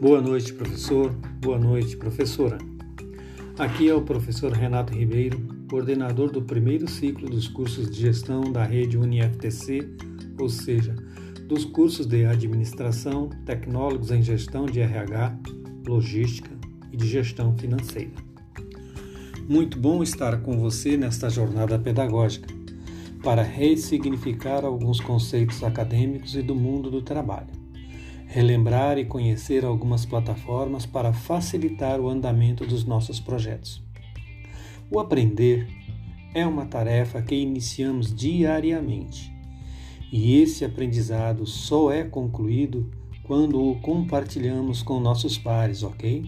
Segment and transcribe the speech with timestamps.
[0.00, 1.10] Boa noite, professor.
[1.40, 2.56] Boa noite, professora.
[3.58, 8.62] Aqui é o professor Renato Ribeiro, coordenador do primeiro ciclo dos cursos de gestão da
[8.62, 9.88] rede UniFTC,
[10.38, 10.94] ou seja,
[11.48, 15.36] dos cursos de administração, tecnólogos em gestão de RH,
[15.84, 16.56] logística
[16.92, 18.12] e de gestão financeira.
[19.48, 22.46] Muito bom estar com você nesta jornada pedagógica
[23.20, 27.57] para ressignificar alguns conceitos acadêmicos e do mundo do trabalho
[28.28, 33.82] relembrar e conhecer algumas plataformas para facilitar o andamento dos nossos projetos.
[34.90, 35.66] O aprender
[36.34, 39.32] é uma tarefa que iniciamos diariamente
[40.12, 42.90] e esse aprendizado só é concluído
[43.24, 46.24] quando o compartilhamos com nossos pares, ok?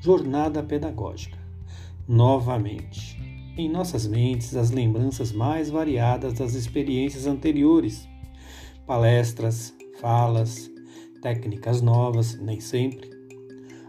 [0.00, 1.38] Jornada pedagógica.
[2.06, 3.18] Novamente,
[3.56, 8.08] em nossas mentes as lembranças mais variadas das experiências anteriores,
[8.84, 9.72] palestras,
[10.04, 10.70] falas,
[11.22, 13.08] técnicas novas, nem sempre,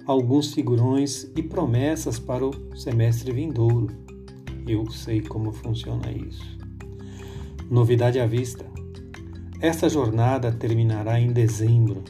[0.08, 3.94] alguns figurões e promessas para o semestre vindouro.
[4.66, 6.58] Eu sei como funciona isso.
[7.70, 8.66] Novidade à vista.
[9.60, 12.02] Essa jornada terminará em dezembro.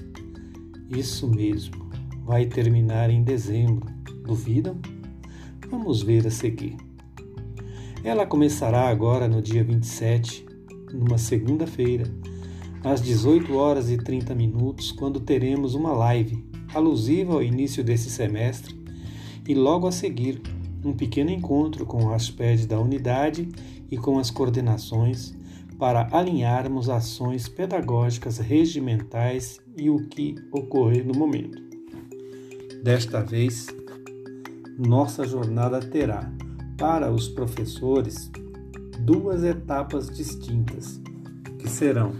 [0.88, 1.90] Isso mesmo,
[2.24, 3.92] vai terminar em dezembro.
[4.24, 4.78] Duvidam?
[5.68, 6.78] Vamos ver a seguir.
[8.04, 10.46] Ela começará agora no dia 27,
[10.94, 12.06] numa segunda-feira
[12.86, 18.80] às 18 horas e 30 minutos, quando teremos uma live alusiva ao início desse semestre
[19.48, 20.40] e logo a seguir
[20.84, 23.50] um pequeno encontro com as PEDs da unidade
[23.90, 25.34] e com as coordenações
[25.80, 31.60] para alinharmos ações pedagógicas regimentais e o que ocorrer no momento.
[32.84, 33.66] Desta vez,
[34.78, 36.32] nossa jornada terá,
[36.78, 38.30] para os professores,
[39.00, 41.02] duas etapas distintas,
[41.58, 42.14] que serão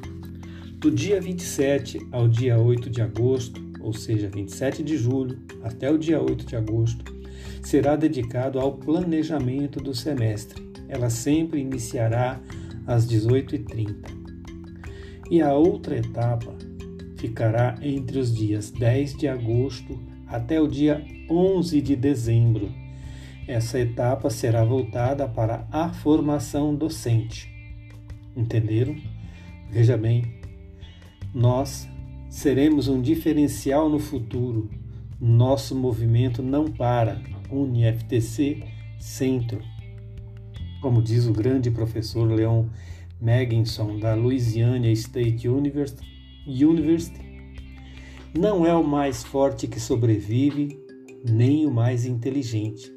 [0.86, 5.98] do dia 27 ao dia 8 de agosto, ou seja, 27 de julho até o
[5.98, 7.04] dia 8 de agosto,
[7.64, 10.64] será dedicado ao planejamento do semestre.
[10.88, 12.40] Ela sempre iniciará
[12.86, 13.96] às 18h30.
[15.32, 16.56] E a outra etapa
[17.16, 22.72] ficará entre os dias 10 de agosto até o dia 11 de dezembro.
[23.48, 27.50] Essa etapa será voltada para a formação docente.
[28.38, 28.96] Entenderam?
[29.72, 30.35] Veja bem,
[31.36, 31.86] nós
[32.30, 34.70] seremos um diferencial no futuro.
[35.20, 37.22] Nosso movimento não para.
[37.52, 38.64] UniFTC
[38.98, 39.62] Centro.
[40.82, 42.66] Como diz o grande professor Leon
[43.22, 46.00] Megginson da Louisiana State University,
[48.38, 50.80] não é o mais forte que sobrevive,
[51.30, 52.92] nem o mais inteligente,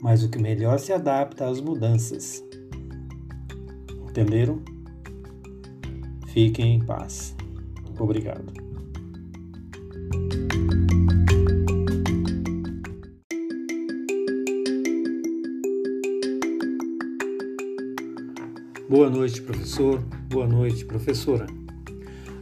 [0.00, 2.42] mas o que melhor se adapta às mudanças.
[4.08, 4.62] Entenderam?
[6.28, 7.34] Fiquem em paz.
[7.98, 8.72] Obrigado.
[18.88, 20.02] Boa noite, professor.
[20.28, 21.46] Boa noite, professora.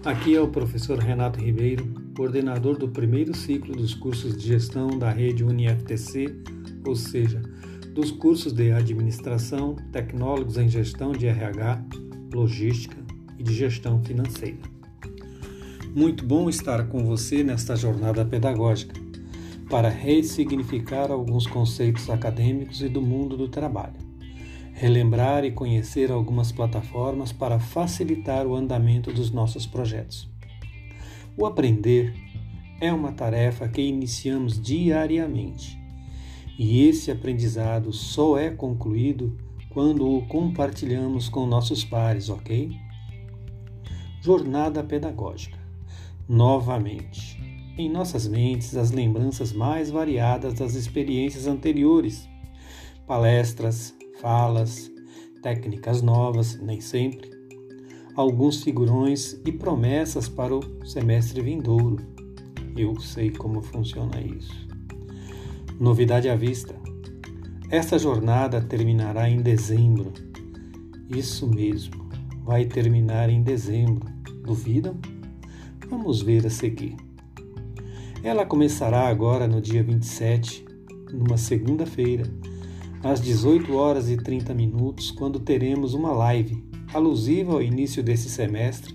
[0.04, 5.10] Aqui é o professor Renato Ribeiro, coordenador do primeiro ciclo dos cursos de gestão da
[5.10, 6.34] rede UniFTC,
[6.84, 7.40] ou seja,
[7.94, 11.84] dos cursos de administração, tecnólogos em gestão de RH,
[12.32, 12.96] logística
[13.38, 14.79] e de gestão financeira.
[15.94, 18.94] Muito bom estar com você nesta jornada pedagógica
[19.68, 23.96] para ressignificar alguns conceitos acadêmicos e do mundo do trabalho.
[24.72, 30.30] Relembrar e conhecer algumas plataformas para facilitar o andamento dos nossos projetos.
[31.36, 32.14] O aprender
[32.80, 35.76] é uma tarefa que iniciamos diariamente
[36.56, 39.36] e esse aprendizado só é concluído
[39.70, 42.70] quando o compartilhamos com nossos pares, ok?
[44.22, 45.59] Jornada pedagógica
[46.30, 47.36] novamente.
[47.76, 52.28] Em nossas mentes, as lembranças mais variadas das experiências anteriores,
[53.04, 54.88] palestras, falas,
[55.42, 57.28] técnicas novas, nem sempre,
[58.14, 61.96] alguns figurões e promessas para o semestre vindouro.
[62.76, 64.68] Eu sei como funciona isso.
[65.80, 66.76] Novidade à vista.
[67.70, 70.12] Esta jornada terminará em dezembro.
[71.08, 72.08] Isso mesmo,
[72.44, 74.08] vai terminar em dezembro.
[74.44, 74.96] Duvidam?
[75.90, 76.94] Vamos ver a seguir.
[78.22, 80.64] Ela começará agora no dia 27,
[81.12, 82.22] numa segunda-feira,
[83.02, 86.64] às 18 horas e 30 minutos, quando teremos uma live
[86.94, 88.94] alusiva ao início desse semestre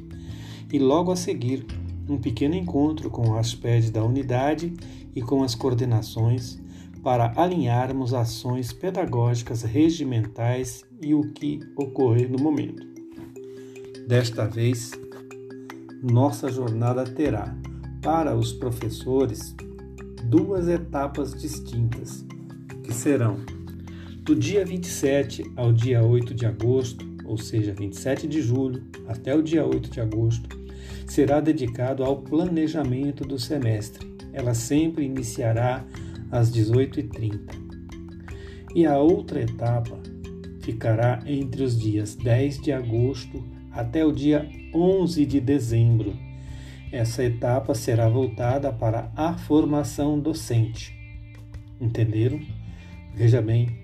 [0.71, 1.65] e logo a seguir
[2.07, 4.73] um pequeno encontro com as PEDs da unidade
[5.13, 6.57] e com as coordenações
[7.03, 12.87] para alinharmos ações pedagógicas regimentais e o que ocorrer no momento.
[14.07, 14.91] Desta vez,
[16.11, 17.55] nossa jornada terá,
[18.01, 19.55] para os professores
[20.25, 22.23] duas etapas distintas,
[22.83, 23.37] que serão
[24.21, 29.41] do dia 27 ao dia 8 de agosto, ou seja, 27 de julho até o
[29.41, 30.49] dia 8 de agosto,
[31.07, 34.07] será dedicado ao planejamento do semestre.
[34.31, 35.83] Ela sempre iniciará
[36.31, 37.39] às 18h30.
[38.75, 39.97] E a outra etapa
[40.61, 43.43] ficará entre os dias 10 de agosto
[43.75, 46.15] até o dia 11 de dezembro.
[46.91, 50.95] Essa etapa será voltada para a formação docente.
[51.79, 52.39] Entenderam?
[53.13, 53.83] Veja bem,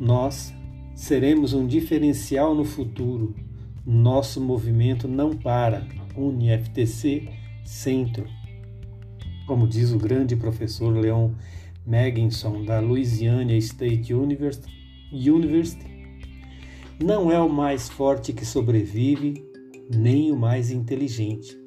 [0.00, 0.54] nós
[0.94, 3.34] seremos um diferencial no futuro.
[3.84, 5.86] Nosso movimento não para.
[6.16, 7.28] UniFTC
[7.64, 8.26] Centro.
[9.46, 11.30] Como diz o grande professor Leon
[11.86, 14.76] Megginson, da Louisiana State University,
[17.00, 19.44] não é o mais forte que sobrevive,
[19.94, 21.58] nem o mais inteligente,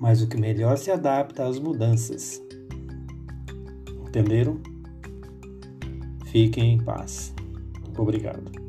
[0.00, 2.42] mas o que melhor se adapta às mudanças.
[4.08, 4.60] Entenderam?
[6.26, 7.34] Fiquem em paz.
[7.98, 8.66] Obrigado.